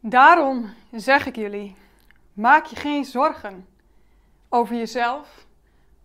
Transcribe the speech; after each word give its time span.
Daarom 0.00 0.74
zeg 0.92 1.26
ik 1.26 1.36
jullie: 1.36 1.76
maak 2.32 2.64
je 2.64 2.76
geen 2.76 3.04
zorgen 3.04 3.66
over 4.48 4.76
jezelf, 4.76 5.46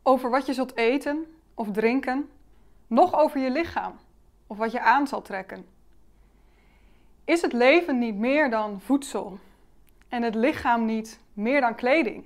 over 0.04 0.30
wat 0.30 0.46
je 0.46 0.54
zult 0.54 0.76
eten 0.76 1.26
of 1.54 1.72
drinken, 1.72 2.30
noch 2.88 3.14
over 3.14 3.40
je 3.40 3.52
lichaam 3.52 4.00
of 4.48 4.58
wat 4.58 4.72
je 4.72 4.82
aan 4.82 5.08
zal 5.08 5.22
trekken. 5.22 5.66
Is 7.26 7.42
het 7.42 7.54
leven 7.54 8.00
niet 8.00 8.16
meer 8.16 8.50
dan 8.50 8.82
voedsel 8.82 9.40
en 10.08 10.24
het 10.24 10.36
lichaam 10.36 10.86
niet 10.86 11.20
meer 11.34 11.62
dan 11.62 11.76
kleding? 11.76 12.26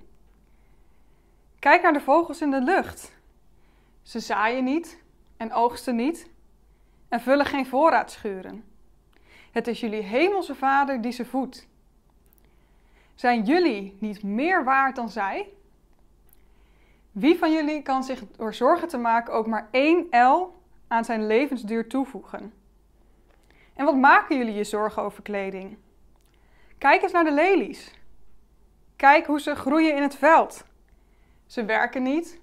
Kijk 1.59 1.81
naar 1.81 1.93
de 1.93 2.01
vogels 2.01 2.41
in 2.41 2.51
de 2.51 2.61
lucht. 2.61 3.15
Ze 4.01 4.19
zaaien 4.19 4.63
niet 4.63 5.03
en 5.37 5.53
oogsten 5.53 5.95
niet 5.95 6.29
en 7.09 7.21
vullen 7.21 7.45
geen 7.45 7.65
voorraadschuren. 7.65 8.63
Het 9.51 9.67
is 9.67 9.79
jullie 9.79 10.01
hemelse 10.01 10.55
Vader 10.55 11.01
die 11.01 11.11
ze 11.11 11.25
voedt. 11.25 11.67
Zijn 13.15 13.43
jullie 13.43 13.97
niet 13.99 14.23
meer 14.23 14.63
waard 14.63 14.95
dan 14.95 15.09
zij? 15.09 15.49
Wie 17.11 17.37
van 17.37 17.51
jullie 17.51 17.81
kan 17.81 18.03
zich 18.03 18.23
door 18.35 18.53
zorgen 18.53 18.87
te 18.87 18.97
maken 18.97 19.33
ook 19.33 19.47
maar 19.47 19.67
één 19.71 20.07
L 20.09 20.61
aan 20.87 21.05
zijn 21.05 21.27
levensduur 21.27 21.87
toevoegen? 21.87 22.53
En 23.73 23.85
wat 23.85 23.95
maken 23.95 24.37
jullie 24.37 24.53
je 24.53 24.63
zorgen 24.63 25.01
over 25.01 25.23
kleding? 25.23 25.77
Kijk 26.77 27.01
eens 27.01 27.11
naar 27.11 27.23
de 27.23 27.31
lelies. 27.31 27.93
Kijk 28.95 29.25
hoe 29.25 29.41
ze 29.41 29.55
groeien 29.55 29.95
in 29.95 30.01
het 30.01 30.15
veld. 30.15 30.65
Ze 31.45 31.65
werken 31.65 32.03
niet 32.03 32.39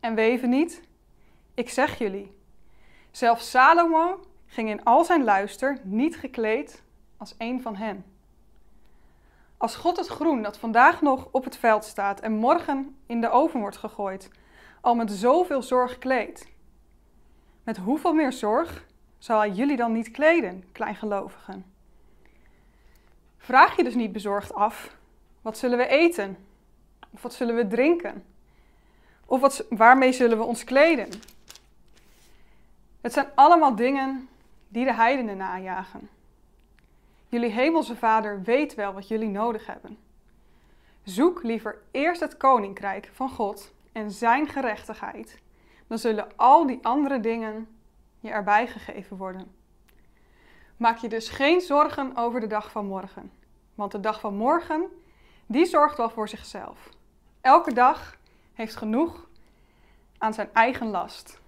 en 0.00 0.14
weven 0.14 0.48
niet. 0.48 0.82
Ik 1.54 1.70
zeg 1.70 1.98
jullie, 1.98 2.36
zelfs 3.10 3.50
Salomo 3.50 4.20
ging 4.46 4.68
in 4.68 4.84
al 4.84 5.04
zijn 5.04 5.24
luister 5.24 5.78
niet 5.82 6.16
gekleed 6.16 6.82
als 7.16 7.34
een 7.38 7.62
van 7.62 7.76
hen. 7.76 8.04
Als 9.56 9.76
God 9.76 9.96
het 9.96 10.06
groen 10.06 10.42
dat 10.42 10.58
vandaag 10.58 11.02
nog 11.02 11.28
op 11.30 11.44
het 11.44 11.56
veld 11.56 11.84
staat 11.84 12.20
en 12.20 12.32
morgen 12.32 12.96
in 13.06 13.20
de 13.20 13.30
oven 13.30 13.60
wordt 13.60 13.76
gegooid, 13.76 14.30
al 14.80 14.94
met 14.94 15.10
zoveel 15.12 15.62
zorg 15.62 15.98
kleedt, 15.98 16.48
met 17.62 17.76
hoeveel 17.76 18.12
meer 18.12 18.32
zorg 18.32 18.86
zal 19.18 19.38
hij 19.38 19.50
jullie 19.50 19.76
dan 19.76 19.92
niet 19.92 20.10
kleden, 20.10 20.64
kleingelovigen? 20.72 21.64
Vraag 23.38 23.76
je 23.76 23.84
dus 23.84 23.94
niet 23.94 24.12
bezorgd 24.12 24.54
af: 24.54 24.96
wat 25.42 25.58
zullen 25.58 25.78
we 25.78 25.86
eten? 25.86 26.36
Of 27.10 27.22
wat 27.22 27.34
zullen 27.34 27.54
we 27.54 27.66
drinken? 27.66 28.24
Of 29.26 29.40
wat, 29.40 29.64
waarmee 29.68 30.12
zullen 30.12 30.38
we 30.38 30.44
ons 30.44 30.64
kleden? 30.64 31.08
Het 33.00 33.12
zijn 33.12 33.26
allemaal 33.34 33.76
dingen 33.76 34.28
die 34.76 34.84
de 34.84 34.94
heidenen 34.94 35.36
najagen. 35.36 36.08
Jullie 37.28 37.50
hemelse 37.50 37.96
Vader 37.96 38.42
weet 38.42 38.74
wel 38.74 38.92
wat 38.92 39.08
jullie 39.08 39.28
nodig 39.28 39.66
hebben. 39.66 39.98
Zoek 41.02 41.42
liever 41.42 41.78
eerst 41.90 42.20
het 42.20 42.36
koninkrijk 42.36 43.10
van 43.12 43.30
God 43.30 43.72
en 43.92 44.10
zijn 44.10 44.48
gerechtigheid. 44.48 45.42
Dan 45.86 45.98
zullen 45.98 46.36
al 46.36 46.66
die 46.66 46.78
andere 46.82 47.20
dingen 47.20 47.68
je 48.20 48.30
erbij 48.30 48.66
gegeven 48.66 49.16
worden. 49.16 49.54
Maak 50.76 50.96
je 50.98 51.08
dus 51.08 51.28
geen 51.28 51.60
zorgen 51.60 52.16
over 52.16 52.40
de 52.40 52.46
dag 52.46 52.70
van 52.70 52.86
morgen. 52.86 53.32
Want 53.74 53.92
de 53.92 54.00
dag 54.00 54.20
van 54.20 54.34
morgen, 54.34 54.88
die 55.46 55.66
zorgt 55.66 55.96
wel 55.96 56.10
voor 56.10 56.28
zichzelf. 56.28 56.88
Elke 57.40 57.72
dag 57.72 58.16
heeft 58.54 58.76
genoeg 58.76 59.28
aan 60.18 60.34
zijn 60.34 60.48
eigen 60.52 60.86
last. 60.86 61.40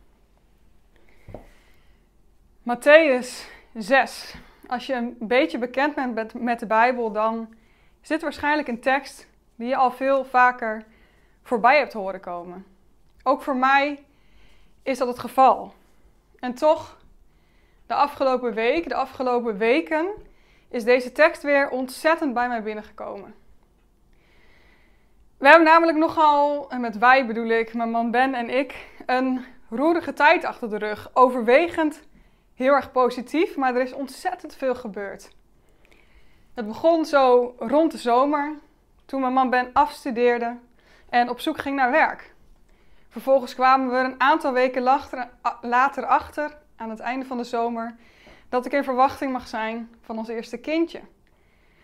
Matthäus 2.68 3.46
6. 3.74 4.34
Als 4.66 4.86
je 4.86 4.94
een 4.94 5.16
beetje 5.18 5.58
bekend 5.58 5.94
bent 5.94 6.34
met 6.34 6.58
de 6.58 6.66
Bijbel, 6.66 7.12
dan 7.12 7.54
is 8.02 8.08
dit 8.08 8.22
waarschijnlijk 8.22 8.68
een 8.68 8.80
tekst 8.80 9.28
die 9.56 9.68
je 9.68 9.76
al 9.76 9.90
veel 9.90 10.24
vaker 10.24 10.84
voorbij 11.42 11.78
hebt 11.78 11.92
horen 11.92 12.20
komen. 12.20 12.66
Ook 13.22 13.42
voor 13.42 13.56
mij 13.56 14.04
is 14.82 14.98
dat 14.98 15.08
het 15.08 15.18
geval. 15.18 15.72
En 16.38 16.54
toch, 16.54 16.98
de 17.86 17.94
afgelopen 17.94 18.54
week, 18.54 18.88
de 18.88 18.94
afgelopen 18.94 19.58
weken, 19.58 20.06
is 20.68 20.84
deze 20.84 21.12
tekst 21.12 21.42
weer 21.42 21.68
ontzettend 21.68 22.34
bij 22.34 22.48
mij 22.48 22.62
binnengekomen. 22.62 23.34
We 25.38 25.48
hebben 25.48 25.66
namelijk 25.66 25.98
nogal, 25.98 26.70
en 26.70 26.80
met 26.80 26.98
wij 26.98 27.26
bedoel 27.26 27.48
ik, 27.48 27.74
mijn 27.74 27.90
man 27.90 28.10
Ben 28.10 28.34
en 28.34 28.50
ik, 28.50 28.86
een 29.06 29.44
roerige 29.70 30.12
tijd 30.12 30.44
achter 30.44 30.70
de 30.70 30.78
rug. 30.78 31.10
Overwegend 31.12 32.06
heel 32.58 32.72
erg 32.72 32.90
positief, 32.90 33.56
maar 33.56 33.74
er 33.74 33.82
is 33.82 33.92
ontzettend 33.92 34.54
veel 34.54 34.74
gebeurd. 34.74 35.30
Het 36.54 36.66
begon 36.66 37.04
zo 37.04 37.54
rond 37.58 37.92
de 37.92 37.98
zomer, 37.98 38.54
toen 39.04 39.20
mijn 39.20 39.32
man 39.32 39.50
Ben 39.50 39.70
afstudeerde 39.72 40.56
en 41.08 41.28
op 41.28 41.40
zoek 41.40 41.58
ging 41.58 41.76
naar 41.76 41.90
werk. 41.90 42.34
Vervolgens 43.08 43.54
kwamen 43.54 43.90
we 43.90 43.96
een 43.96 44.20
aantal 44.20 44.52
weken 44.52 44.82
later 45.60 46.06
achter, 46.06 46.56
aan 46.76 46.90
het 46.90 47.00
einde 47.00 47.26
van 47.26 47.36
de 47.36 47.44
zomer, 47.44 47.96
dat 48.48 48.66
ik 48.66 48.72
in 48.72 48.84
verwachting 48.84 49.32
mag 49.32 49.48
zijn 49.48 49.90
van 50.00 50.18
ons 50.18 50.28
eerste 50.28 50.58
kindje. 50.58 51.00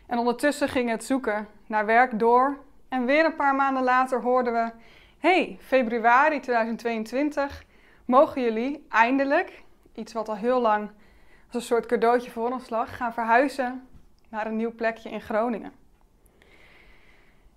En 0.07 0.19
ondertussen 0.19 0.69
ging 0.69 0.91
het 0.91 1.05
zoeken 1.05 1.49
naar 1.67 1.87
werk 1.87 2.19
door. 2.19 2.59
En 2.89 3.05
weer 3.05 3.25
een 3.25 3.37
paar 3.37 3.55
maanden 3.55 3.83
later 3.83 4.21
hoorden 4.21 4.53
we: 4.53 4.71
hey, 5.19 5.59
februari 5.61 6.41
2022 6.41 7.65
mogen 8.05 8.43
jullie 8.43 8.87
eindelijk, 8.89 9.64
iets 9.95 10.13
wat 10.13 10.29
al 10.29 10.37
heel 10.37 10.61
lang 10.61 10.91
als 11.47 11.55
een 11.55 11.61
soort 11.61 11.87
cadeautje 11.87 12.31
voor 12.31 12.51
ons 12.51 12.71
lag, 12.71 12.97
gaan 12.97 13.13
verhuizen 13.13 13.89
naar 14.29 14.47
een 14.47 14.57
nieuw 14.57 14.75
plekje 14.75 15.11
in 15.11 15.21
Groningen. 15.21 15.73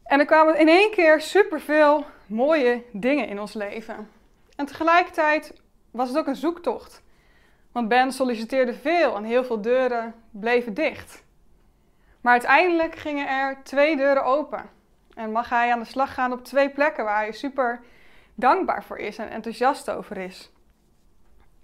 En 0.03 0.19
er 0.19 0.25
kwamen 0.25 0.59
in 0.59 0.67
één 0.67 0.91
keer 0.91 1.21
superveel 1.21 2.05
mooie 2.25 2.83
dingen 2.91 3.27
in 3.27 3.39
ons 3.39 3.53
leven. 3.53 4.09
En 4.55 4.65
tegelijkertijd 4.65 5.53
was 5.91 6.07
het 6.07 6.17
ook 6.17 6.27
een 6.27 6.35
zoektocht. 6.35 7.03
Want 7.71 7.87
Ben 7.87 8.11
solliciteerde 8.11 8.73
veel 8.73 9.15
en 9.15 9.23
heel 9.23 9.43
veel 9.43 9.61
deuren 9.61 10.13
bleven 10.31 10.73
dicht. 10.73 11.23
Maar 12.21 12.31
uiteindelijk 12.31 12.95
gingen 12.95 13.27
er 13.27 13.63
twee 13.63 13.95
deuren 13.95 14.25
open. 14.25 14.69
En 15.13 15.31
mag 15.31 15.49
hij 15.49 15.71
aan 15.71 15.79
de 15.79 15.85
slag 15.85 16.13
gaan 16.13 16.31
op 16.31 16.43
twee 16.43 16.69
plekken 16.69 17.03
waar 17.03 17.17
hij 17.17 17.31
super 17.31 17.81
dankbaar 18.35 18.83
voor 18.83 18.97
is 18.97 19.17
en 19.17 19.29
enthousiast 19.29 19.89
over 19.89 20.17
is. 20.17 20.51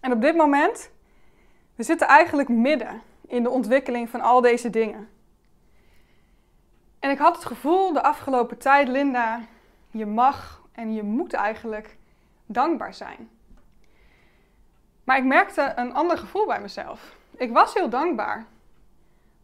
En 0.03 0.11
op 0.11 0.21
dit 0.21 0.35
moment, 0.35 0.91
we 1.75 1.83
zitten 1.83 2.07
eigenlijk 2.07 2.49
midden 2.49 3.01
in 3.27 3.43
de 3.43 3.49
ontwikkeling 3.49 4.09
van 4.09 4.21
al 4.21 4.41
deze 4.41 4.69
dingen. 4.69 5.09
En 6.99 7.09
ik 7.09 7.17
had 7.17 7.35
het 7.35 7.45
gevoel 7.45 7.93
de 7.93 8.03
afgelopen 8.03 8.57
tijd, 8.57 8.87
Linda, 8.87 9.41
je 9.91 10.05
mag 10.05 10.61
en 10.71 10.93
je 10.93 11.03
moet 11.03 11.33
eigenlijk 11.33 11.97
dankbaar 12.45 12.93
zijn. 12.93 13.29
Maar 15.03 15.17
ik 15.17 15.23
merkte 15.23 15.73
een 15.75 15.93
ander 15.93 16.17
gevoel 16.17 16.45
bij 16.45 16.61
mezelf. 16.61 17.15
Ik 17.35 17.51
was 17.51 17.73
heel 17.73 17.89
dankbaar, 17.89 18.45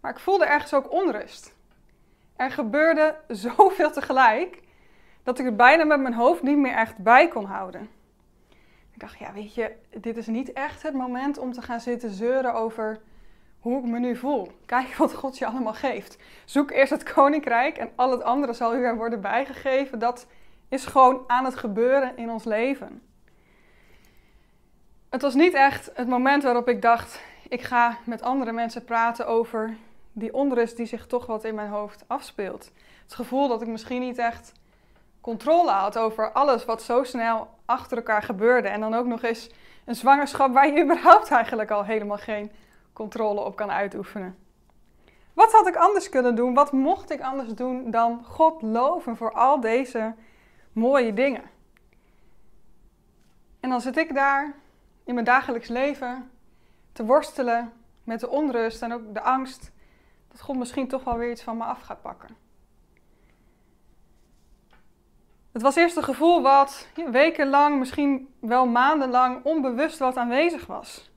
maar 0.01 0.11
ik 0.11 0.19
voelde 0.19 0.45
ergens 0.45 0.73
ook 0.73 0.91
onrust. 0.91 1.55
Er 2.35 2.51
gebeurde 2.51 3.15
zoveel 3.45 3.91
tegelijk 3.91 4.61
dat 5.23 5.39
ik 5.39 5.45
het 5.45 5.57
bijna 5.57 5.83
met 5.83 5.99
mijn 5.99 6.13
hoofd 6.13 6.41
niet 6.41 6.57
meer 6.57 6.75
echt 6.75 6.97
bij 6.97 7.27
kon 7.27 7.45
houden. 7.45 7.98
Ik 8.99 9.05
dacht, 9.05 9.19
ja, 9.19 9.33
weet 9.33 9.53
je, 9.53 9.71
dit 9.89 10.17
is 10.17 10.27
niet 10.27 10.53
echt 10.53 10.83
het 10.83 10.93
moment 10.93 11.37
om 11.37 11.51
te 11.51 11.61
gaan 11.61 11.79
zitten 11.79 12.09
zeuren 12.09 12.53
over 12.53 12.99
hoe 13.59 13.79
ik 13.79 13.85
me 13.85 13.99
nu 13.99 14.15
voel. 14.15 14.51
Kijk 14.65 14.95
wat 14.95 15.13
God 15.13 15.37
je 15.37 15.45
allemaal 15.45 15.73
geeft. 15.73 16.17
Zoek 16.45 16.71
eerst 16.71 16.91
het 16.91 17.13
koninkrijk 17.13 17.77
en 17.77 17.89
al 17.95 18.11
het 18.11 18.23
andere 18.23 18.53
zal 18.53 18.75
u 18.75 18.83
er 18.83 18.95
worden 18.95 19.21
bijgegeven. 19.21 19.99
Dat 19.99 20.27
is 20.69 20.85
gewoon 20.85 21.23
aan 21.27 21.45
het 21.45 21.55
gebeuren 21.55 22.17
in 22.17 22.29
ons 22.29 22.43
leven. 22.43 23.01
Het 25.09 25.21
was 25.21 25.33
niet 25.33 25.53
echt 25.53 25.91
het 25.93 26.07
moment 26.07 26.43
waarop 26.43 26.67
ik 26.67 26.81
dacht: 26.81 27.21
ik 27.49 27.61
ga 27.61 27.97
met 28.05 28.21
andere 28.21 28.51
mensen 28.51 28.83
praten 28.83 29.27
over 29.27 29.77
die 30.11 30.33
onrust 30.33 30.77
die 30.77 30.85
zich 30.85 31.07
toch 31.07 31.25
wat 31.25 31.43
in 31.43 31.55
mijn 31.55 31.69
hoofd 31.69 32.03
afspeelt. 32.07 32.71
Het 33.03 33.13
gevoel 33.13 33.47
dat 33.47 33.61
ik 33.61 33.67
misschien 33.67 34.01
niet 34.01 34.17
echt 34.17 34.51
controle 35.21 35.71
had 35.71 35.97
over 35.97 36.31
alles 36.31 36.65
wat 36.65 36.81
zo 36.81 37.03
snel 37.03 37.47
achter 37.65 37.97
elkaar 37.97 38.23
gebeurde. 38.23 38.67
En 38.67 38.79
dan 38.79 38.93
ook 38.93 39.05
nog 39.05 39.23
eens 39.23 39.49
een 39.85 39.95
zwangerschap 39.95 40.53
waar 40.53 40.73
je 40.73 40.83
überhaupt 40.83 41.31
eigenlijk 41.31 41.71
al 41.71 41.85
helemaal 41.85 42.17
geen 42.17 42.51
controle 42.93 43.41
op 43.41 43.55
kan 43.55 43.71
uitoefenen. 43.71 44.37
Wat 45.33 45.51
had 45.51 45.67
ik 45.67 45.75
anders 45.75 46.09
kunnen 46.09 46.35
doen? 46.35 46.53
Wat 46.53 46.71
mocht 46.71 47.11
ik 47.11 47.21
anders 47.21 47.53
doen 47.53 47.91
dan 47.91 48.23
God 48.25 48.61
loven 48.61 49.17
voor 49.17 49.33
al 49.33 49.59
deze 49.59 50.15
mooie 50.71 51.13
dingen? 51.13 51.43
En 53.59 53.69
dan 53.69 53.81
zit 53.81 53.97
ik 53.97 54.13
daar 54.13 54.53
in 55.03 55.13
mijn 55.13 55.25
dagelijks 55.25 55.67
leven 55.67 56.31
te 56.91 57.05
worstelen 57.05 57.73
met 58.03 58.19
de 58.19 58.29
onrust 58.29 58.81
en 58.81 58.93
ook 58.93 59.13
de 59.13 59.21
angst 59.21 59.71
dat 60.27 60.41
God 60.41 60.57
misschien 60.57 60.87
toch 60.87 61.03
wel 61.03 61.17
weer 61.17 61.31
iets 61.31 61.43
van 61.43 61.57
me 61.57 61.63
af 61.63 61.81
gaat 61.81 62.01
pakken. 62.01 62.48
Het 65.51 65.61
was 65.61 65.75
eerst 65.75 65.97
een 65.97 66.03
gevoel 66.03 66.41
wat 66.41 66.87
wekenlang, 67.11 67.79
misschien 67.79 68.33
wel 68.39 68.67
maandenlang 68.67 69.43
onbewust 69.43 69.97
wat 69.97 70.17
aanwezig 70.17 70.65
was. 70.65 71.11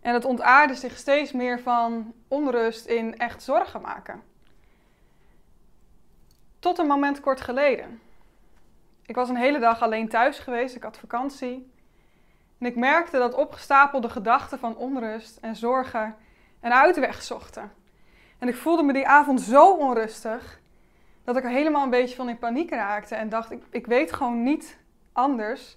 En 0.00 0.14
het 0.14 0.24
ontaarde 0.24 0.74
zich 0.74 0.96
steeds 0.96 1.32
meer 1.32 1.60
van 1.60 2.12
onrust 2.28 2.86
in 2.86 3.18
echt 3.18 3.42
zorgen 3.42 3.80
maken. 3.80 4.22
Tot 6.58 6.78
een 6.78 6.86
moment 6.86 7.20
kort 7.20 7.40
geleden. 7.40 8.00
Ik 9.06 9.14
was 9.14 9.28
een 9.28 9.36
hele 9.36 9.58
dag 9.58 9.82
alleen 9.82 10.08
thuis 10.08 10.38
geweest, 10.38 10.76
ik 10.76 10.82
had 10.82 10.98
vakantie. 10.98 11.72
En 12.58 12.66
ik 12.66 12.76
merkte 12.76 13.18
dat 13.18 13.34
opgestapelde 13.34 14.08
gedachten 14.08 14.58
van 14.58 14.76
onrust 14.76 15.36
en 15.36 15.56
zorgen 15.56 16.16
een 16.60 16.72
uitweg 16.72 17.22
zochten. 17.22 17.72
En 18.38 18.48
ik 18.48 18.56
voelde 18.56 18.82
me 18.82 18.92
die 18.92 19.08
avond 19.08 19.40
zo 19.40 19.72
onrustig 19.72 20.60
dat 21.24 21.36
ik 21.36 21.44
er 21.44 21.50
helemaal 21.50 21.84
een 21.84 21.90
beetje 21.90 22.16
van 22.16 22.28
in 22.28 22.38
paniek 22.38 22.70
raakte 22.70 23.14
en 23.14 23.28
dacht: 23.28 23.50
ik, 23.50 23.62
ik 23.70 23.86
weet 23.86 24.12
gewoon 24.12 24.42
niet 24.42 24.78
anders 25.12 25.76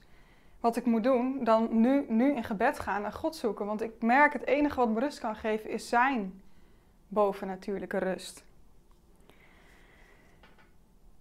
wat 0.59 0.75
ik 0.75 0.85
moet 0.85 1.03
doen 1.03 1.43
dan 1.43 1.67
nu, 1.71 2.05
nu 2.07 2.35
in 2.35 2.43
gebed 2.43 2.79
gaan 2.79 3.05
en 3.05 3.13
God 3.13 3.35
zoeken. 3.35 3.65
Want 3.65 3.81
ik 3.81 3.91
merk 3.99 4.33
het 4.33 4.45
enige 4.45 4.75
wat 4.75 4.89
me 4.89 4.99
rust 4.99 5.19
kan 5.19 5.35
geven 5.35 5.69
is 5.69 5.89
zijn 5.89 6.41
bovennatuurlijke 7.07 7.97
rust. 7.97 8.43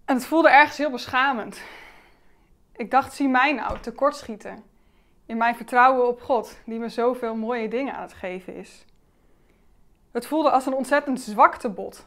En 0.04 0.14
het 0.14 0.24
voelde 0.24 0.50
ergens 0.50 0.78
heel 0.78 0.90
beschamend. 0.90 1.62
Ik 2.72 2.90
dacht, 2.90 3.14
zie 3.14 3.28
mij 3.28 3.52
nou 3.52 3.78
tekortschieten 3.80 4.64
in 5.26 5.36
mijn 5.36 5.56
vertrouwen 5.56 6.08
op 6.08 6.20
God, 6.20 6.60
die 6.66 6.78
me 6.78 6.88
zoveel 6.88 7.34
mooie 7.34 7.68
dingen 7.68 7.94
aan 7.94 8.02
het 8.02 8.12
geven 8.12 8.54
is. 8.54 8.84
Het 10.10 10.26
voelde 10.26 10.50
als 10.50 10.66
een 10.66 10.74
ontzettend 10.74 11.20
zwaktebod 11.20 12.06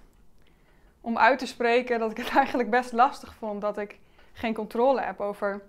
om 1.06 1.18
uit 1.18 1.40
te 1.40 1.46
spreken 1.46 2.00
dat 2.00 2.12
ik 2.12 2.18
het 2.18 2.30
eigenlijk 2.42 2.70
best 2.70 2.92
lastig 2.92 3.34
vond 3.34 3.62
dat 3.62 3.78
ik 3.78 4.00
geen 4.34 4.54
controle 4.54 5.02
heb 5.02 5.20
over 5.20 5.62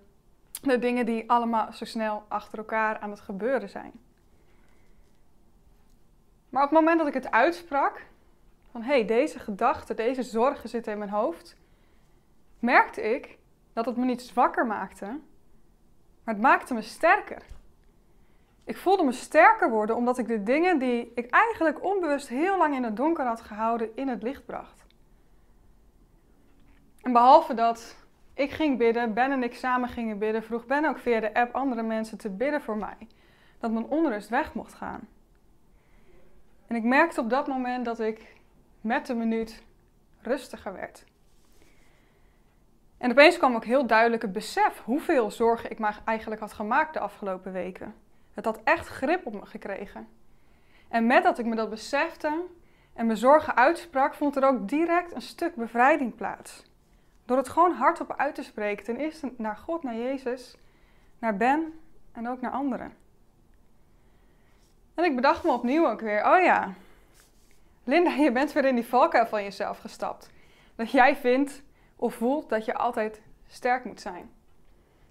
de 0.61 0.79
dingen 0.79 1.05
die 1.05 1.29
allemaal 1.29 1.73
zo 1.73 1.85
snel 1.85 2.23
achter 2.27 2.57
elkaar 2.57 2.99
aan 2.99 3.09
het 3.09 3.19
gebeuren 3.19 3.69
zijn. 3.69 3.91
Maar 6.49 6.63
op 6.63 6.69
het 6.69 6.79
moment 6.79 6.97
dat 6.97 7.07
ik 7.07 7.13
het 7.13 7.31
uitsprak, 7.31 8.05
van 8.71 8.81
hé, 8.81 8.93
hey, 8.93 9.05
deze 9.05 9.39
gedachten, 9.39 9.95
deze 9.95 10.23
zorgen 10.23 10.69
zitten 10.69 10.91
in 10.91 10.97
mijn 10.97 11.09
hoofd, 11.09 11.55
merkte 12.59 13.01
ik 13.01 13.37
dat 13.73 13.85
het 13.85 13.97
me 13.97 14.05
niet 14.05 14.21
zwakker 14.21 14.65
maakte, 14.65 15.05
maar 16.23 16.33
het 16.33 16.43
maakte 16.43 16.73
me 16.73 16.81
sterker. 16.81 17.41
Ik 18.63 18.77
voelde 18.77 19.03
me 19.03 19.11
sterker 19.11 19.69
worden 19.69 19.95
omdat 19.95 20.17
ik 20.17 20.27
de 20.27 20.43
dingen 20.43 20.79
die 20.79 21.11
ik 21.15 21.29
eigenlijk 21.29 21.83
onbewust 21.83 22.27
heel 22.27 22.57
lang 22.57 22.75
in 22.75 22.83
het 22.83 22.95
donker 22.95 23.25
had 23.25 23.41
gehouden, 23.41 23.95
in 23.95 24.07
het 24.07 24.23
licht 24.23 24.45
bracht. 24.45 24.76
En 27.07 27.13
behalve 27.13 27.53
dat 27.53 27.95
ik 28.33 28.51
ging 28.51 28.77
bidden, 28.77 29.13
Ben 29.13 29.31
en 29.31 29.43
ik 29.43 29.55
samen 29.55 29.89
gingen 29.89 30.17
bidden, 30.17 30.43
vroeg 30.43 30.65
Ben 30.65 30.85
ook 30.85 30.97
via 30.99 31.19
de 31.19 31.33
app 31.33 31.55
andere 31.55 31.81
mensen 31.83 32.17
te 32.17 32.29
bidden 32.29 32.61
voor 32.61 32.77
mij. 32.77 33.07
Dat 33.59 33.71
mijn 33.71 33.85
onrust 33.85 34.29
weg 34.29 34.53
mocht 34.53 34.73
gaan. 34.73 35.07
En 36.67 36.75
ik 36.75 36.83
merkte 36.83 37.21
op 37.21 37.29
dat 37.29 37.47
moment 37.47 37.85
dat 37.85 37.99
ik 37.99 38.35
met 38.81 39.05
de 39.05 39.13
minuut 39.13 39.63
rustiger 40.21 40.73
werd. 40.73 41.05
En 42.97 43.11
opeens 43.11 43.37
kwam 43.37 43.55
ook 43.55 43.65
heel 43.65 43.87
duidelijk 43.87 44.21
het 44.21 44.31
besef 44.31 44.81
hoeveel 44.83 45.31
zorgen 45.31 45.71
ik 45.71 45.79
me 45.79 45.89
eigenlijk 46.05 46.41
had 46.41 46.53
gemaakt 46.53 46.93
de 46.93 46.99
afgelopen 46.99 47.51
weken. 47.51 47.95
Het 48.33 48.45
had 48.45 48.59
echt 48.63 48.87
grip 48.87 49.25
op 49.25 49.33
me 49.33 49.45
gekregen. 49.45 50.07
En 50.87 51.05
met 51.05 51.23
dat 51.23 51.39
ik 51.39 51.45
me 51.45 51.55
dat 51.55 51.69
besefte 51.69 52.43
en 52.93 53.05
mijn 53.05 53.17
zorgen 53.17 53.55
uitsprak, 53.55 54.13
vond 54.13 54.35
er 54.35 54.47
ook 54.47 54.69
direct 54.69 55.15
een 55.15 55.21
stuk 55.21 55.55
bevrijding 55.55 56.15
plaats. 56.15 56.66
Door 57.27 57.37
het 57.37 57.49
gewoon 57.49 57.71
hardop 57.71 58.13
uit 58.15 58.35
te 58.35 58.43
spreken, 58.43 58.85
ten 58.85 58.97
eerste 58.97 59.33
naar 59.37 59.57
God, 59.57 59.83
naar 59.83 59.95
Jezus, 59.95 60.57
naar 61.19 61.37
Ben 61.37 61.79
en 62.11 62.27
ook 62.27 62.41
naar 62.41 62.51
anderen. 62.51 62.93
En 64.93 65.03
ik 65.03 65.15
bedacht 65.15 65.43
me 65.43 65.51
opnieuw 65.51 65.89
ook 65.89 66.01
weer, 66.01 66.25
oh 66.25 66.43
ja, 66.43 66.73
Linda, 67.83 68.11
je 68.11 68.31
bent 68.31 68.53
weer 68.53 68.65
in 68.65 68.75
die 68.75 68.85
valkuil 68.85 69.25
van 69.25 69.43
jezelf 69.43 69.79
gestapt. 69.79 70.29
Dat 70.75 70.91
jij 70.91 71.15
vindt 71.15 71.63
of 71.95 72.13
voelt 72.13 72.49
dat 72.49 72.65
je 72.65 72.73
altijd 72.73 73.21
sterk 73.47 73.85
moet 73.85 74.01
zijn. 74.01 74.31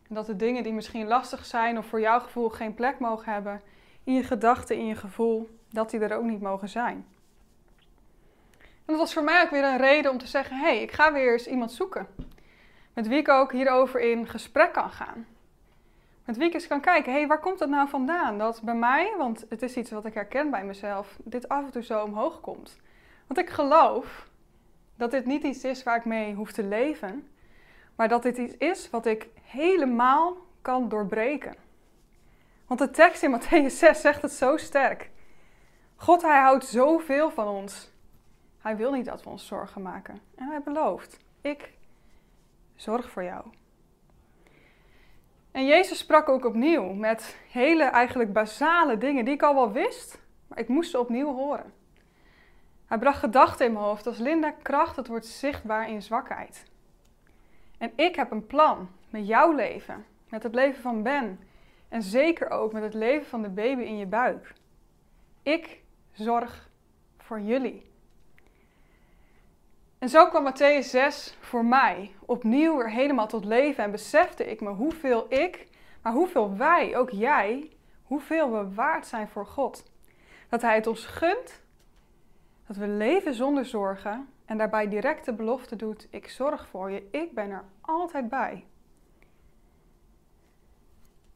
En 0.08 0.14
dat 0.14 0.26
de 0.26 0.36
dingen 0.36 0.62
die 0.62 0.72
misschien 0.72 1.06
lastig 1.06 1.44
zijn 1.44 1.78
of 1.78 1.86
voor 1.86 2.00
jouw 2.00 2.20
gevoel 2.20 2.48
geen 2.48 2.74
plek 2.74 2.98
mogen 2.98 3.32
hebben, 3.32 3.62
in 4.04 4.14
je 4.14 4.22
gedachten, 4.22 4.76
in 4.76 4.86
je 4.86 4.94
gevoel, 4.94 5.48
dat 5.70 5.90
die 5.90 6.00
er 6.00 6.16
ook 6.16 6.24
niet 6.24 6.40
mogen 6.40 6.68
zijn. 6.68 7.06
En 8.86 8.92
dat 8.92 8.98
was 8.98 9.12
voor 9.12 9.24
mij 9.24 9.42
ook 9.42 9.50
weer 9.50 9.64
een 9.64 9.76
reden 9.76 10.10
om 10.10 10.18
te 10.18 10.26
zeggen: 10.26 10.56
hé, 10.56 10.66
hey, 10.66 10.82
ik 10.82 10.92
ga 10.92 11.12
weer 11.12 11.32
eens 11.32 11.46
iemand 11.46 11.72
zoeken. 11.72 12.06
Met 12.92 13.08
wie 13.08 13.18
ik 13.18 13.28
ook 13.28 13.52
hierover 13.52 14.00
in 14.00 14.28
gesprek 14.28 14.72
kan 14.72 14.90
gaan. 14.90 15.26
Met 16.24 16.36
wie 16.36 16.46
ik 16.46 16.54
eens 16.54 16.66
kan 16.66 16.80
kijken: 16.80 17.12
hé, 17.12 17.18
hey, 17.18 17.26
waar 17.26 17.40
komt 17.40 17.58
dat 17.58 17.68
nou 17.68 17.88
vandaan? 17.88 18.38
Dat 18.38 18.62
bij 18.62 18.74
mij, 18.74 19.14
want 19.18 19.46
het 19.48 19.62
is 19.62 19.76
iets 19.76 19.90
wat 19.90 20.04
ik 20.04 20.14
herken 20.14 20.50
bij 20.50 20.64
mezelf, 20.64 21.16
dit 21.24 21.48
af 21.48 21.64
en 21.64 21.70
toe 21.70 21.82
zo 21.82 22.02
omhoog 22.02 22.40
komt. 22.40 22.80
Want 23.26 23.40
ik 23.40 23.50
geloof 23.50 24.28
dat 24.96 25.10
dit 25.10 25.26
niet 25.26 25.42
iets 25.42 25.64
is 25.64 25.82
waar 25.82 25.96
ik 25.96 26.04
mee 26.04 26.34
hoef 26.34 26.52
te 26.52 26.62
leven, 26.62 27.28
maar 27.96 28.08
dat 28.08 28.22
dit 28.22 28.38
iets 28.38 28.56
is 28.56 28.90
wat 28.90 29.06
ik 29.06 29.28
helemaal 29.42 30.36
kan 30.62 30.88
doorbreken. 30.88 31.54
Want 32.66 32.80
de 32.80 32.90
tekst 32.90 33.22
in 33.22 33.40
Matthäus 33.40 33.72
6 33.72 34.00
zegt 34.00 34.22
het 34.22 34.32
zo 34.32 34.56
sterk. 34.56 35.10
God, 35.96 36.22
hij 36.22 36.40
houdt 36.40 36.64
zoveel 36.64 37.30
van 37.30 37.48
ons. 37.48 37.94
Hij 38.66 38.76
wil 38.76 38.92
niet 38.92 39.04
dat 39.04 39.22
we 39.22 39.30
ons 39.30 39.46
zorgen 39.46 39.82
maken. 39.82 40.20
En 40.34 40.48
hij 40.48 40.60
belooft: 40.60 41.18
Ik 41.40 41.72
zorg 42.74 43.10
voor 43.10 43.22
jou. 43.22 43.44
En 45.50 45.66
Jezus 45.66 45.98
sprak 45.98 46.28
ook 46.28 46.44
opnieuw 46.44 46.92
met 46.92 47.36
hele 47.50 47.84
eigenlijk 47.84 48.32
basale 48.32 48.98
dingen 48.98 49.24
die 49.24 49.34
ik 49.34 49.42
al 49.42 49.54
wel 49.54 49.72
wist, 49.72 50.20
maar 50.46 50.58
ik 50.58 50.68
moest 50.68 50.90
ze 50.90 50.98
opnieuw 50.98 51.34
horen. 51.34 51.72
Hij 52.86 52.98
bracht 52.98 53.18
gedachten 53.18 53.66
in 53.66 53.72
mijn 53.72 53.84
hoofd 53.84 54.06
als 54.06 54.18
Linda, 54.18 54.50
kracht, 54.50 54.96
het 54.96 55.06
wordt 55.06 55.26
zichtbaar 55.26 55.88
in 55.88 56.02
zwakheid. 56.02 56.64
En 57.78 57.92
ik 57.96 58.16
heb 58.16 58.30
een 58.30 58.46
plan 58.46 58.88
met 59.10 59.26
jouw 59.26 59.52
leven, 59.52 60.04
met 60.28 60.42
het 60.42 60.54
leven 60.54 60.82
van 60.82 61.02
Ben 61.02 61.40
en 61.88 62.02
zeker 62.02 62.50
ook 62.50 62.72
met 62.72 62.82
het 62.82 62.94
leven 62.94 63.26
van 63.26 63.42
de 63.42 63.50
baby 63.50 63.82
in 63.82 63.96
je 63.96 64.06
buik. 64.06 64.52
Ik 65.42 65.82
zorg 66.12 66.68
voor 67.18 67.40
jullie. 67.40 67.94
En 69.98 70.08
zo 70.08 70.28
kwam 70.28 70.52
Matthäus 70.52 70.86
6 70.90 71.36
voor 71.40 71.64
mij 71.64 72.14
opnieuw 72.26 72.76
weer 72.76 72.90
helemaal 72.90 73.26
tot 73.26 73.44
leven 73.44 73.84
en 73.84 73.90
besefte 73.90 74.50
ik 74.50 74.60
me 74.60 74.70
hoeveel 74.70 75.26
ik, 75.28 75.68
maar 76.02 76.12
hoeveel 76.12 76.56
wij, 76.56 76.96
ook 76.96 77.10
jij, 77.10 77.70
hoeveel 78.02 78.52
we 78.52 78.74
waard 78.74 79.06
zijn 79.06 79.28
voor 79.28 79.46
God. 79.46 79.90
Dat 80.48 80.62
Hij 80.62 80.74
het 80.74 80.86
ons 80.86 81.06
gunt, 81.06 81.60
dat 82.66 82.76
we 82.76 82.88
leven 82.88 83.34
zonder 83.34 83.64
zorgen 83.64 84.28
en 84.44 84.58
daarbij 84.58 84.88
direct 84.88 85.24
de 85.24 85.32
belofte 85.32 85.76
doet: 85.76 86.06
Ik 86.10 86.28
zorg 86.28 86.66
voor 86.68 86.90
je, 86.90 87.08
ik 87.10 87.34
ben 87.34 87.50
er 87.50 87.64
altijd 87.80 88.28
bij. 88.28 88.64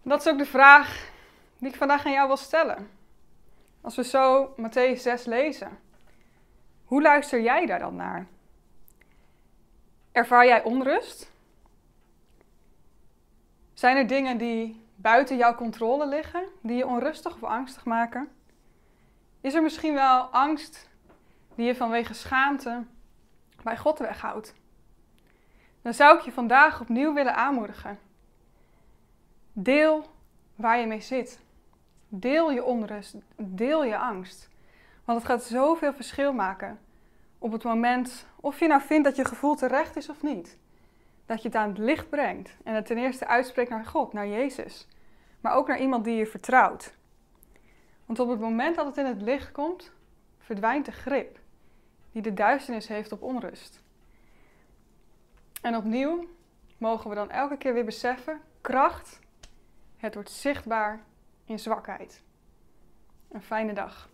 Dat 0.02 0.20
is 0.20 0.32
ook 0.32 0.38
de 0.38 0.46
vraag 0.46 1.10
die 1.58 1.68
ik 1.68 1.76
vandaag 1.76 2.06
aan 2.06 2.12
jou 2.12 2.26
wil 2.26 2.36
stellen. 2.36 2.90
Als 3.80 3.96
we 3.96 4.04
zo 4.04 4.54
Matthäus 4.56 5.00
6 5.00 5.24
lezen, 5.24 5.78
hoe 6.84 7.02
luister 7.02 7.40
jij 7.40 7.66
daar 7.66 7.78
dan 7.78 7.96
naar? 7.96 8.26
Ervaar 10.20 10.46
jij 10.46 10.62
onrust? 10.62 11.32
Zijn 13.74 13.96
er 13.96 14.06
dingen 14.06 14.38
die 14.38 14.84
buiten 14.96 15.36
jouw 15.36 15.54
controle 15.54 16.06
liggen, 16.06 16.44
die 16.62 16.76
je 16.76 16.86
onrustig 16.86 17.34
of 17.34 17.44
angstig 17.44 17.84
maken? 17.84 18.28
Is 19.40 19.54
er 19.54 19.62
misschien 19.62 19.94
wel 19.94 20.22
angst 20.22 20.88
die 21.54 21.66
je 21.66 21.76
vanwege 21.76 22.14
schaamte 22.14 22.84
bij 23.62 23.76
God 23.76 23.98
weghoudt? 23.98 24.54
Dan 25.82 25.94
zou 25.94 26.18
ik 26.18 26.24
je 26.24 26.32
vandaag 26.32 26.80
opnieuw 26.80 27.14
willen 27.14 27.34
aanmoedigen. 27.34 27.98
Deel 29.52 30.10
waar 30.54 30.78
je 30.78 30.86
mee 30.86 31.00
zit. 31.00 31.40
Deel 32.08 32.50
je 32.50 32.64
onrust, 32.64 33.14
deel 33.36 33.84
je 33.84 33.98
angst. 33.98 34.48
Want 35.04 35.18
het 35.18 35.30
gaat 35.30 35.42
zoveel 35.42 35.92
verschil 35.92 36.32
maken 36.32 36.78
op 37.40 37.52
het 37.52 37.64
moment 37.64 38.26
of 38.40 38.58
je 38.58 38.66
nou 38.66 38.80
vindt 38.80 39.04
dat 39.04 39.16
je 39.16 39.24
gevoel 39.24 39.54
terecht 39.54 39.96
is 39.96 40.08
of 40.08 40.22
niet. 40.22 40.58
Dat 41.26 41.42
je 41.42 41.48
het 41.48 41.56
aan 41.56 41.68
het 41.68 41.78
licht 41.78 42.08
brengt 42.08 42.56
en 42.64 42.74
het 42.74 42.86
ten 42.86 42.98
eerste 42.98 43.26
uitspreekt 43.26 43.70
naar 43.70 43.84
God, 43.84 44.12
naar 44.12 44.28
Jezus. 44.28 44.88
Maar 45.40 45.54
ook 45.54 45.68
naar 45.68 45.80
iemand 45.80 46.04
die 46.04 46.16
je 46.16 46.26
vertrouwt. 46.26 46.94
Want 48.06 48.18
op 48.18 48.28
het 48.28 48.40
moment 48.40 48.76
dat 48.76 48.86
het 48.86 48.96
in 48.96 49.06
het 49.06 49.22
licht 49.22 49.52
komt, 49.52 49.92
verdwijnt 50.38 50.84
de 50.84 50.92
grip 50.92 51.38
die 52.12 52.22
de 52.22 52.34
duisternis 52.34 52.88
heeft 52.88 53.12
op 53.12 53.22
onrust. 53.22 53.82
En 55.62 55.76
opnieuw 55.76 56.28
mogen 56.78 57.10
we 57.10 57.16
dan 57.16 57.30
elke 57.30 57.56
keer 57.56 57.74
weer 57.74 57.84
beseffen: 57.84 58.40
kracht, 58.60 59.20
het 59.96 60.14
wordt 60.14 60.30
zichtbaar 60.30 61.00
in 61.44 61.58
zwakheid. 61.58 62.22
Een 63.28 63.42
fijne 63.42 63.72
dag. 63.72 64.10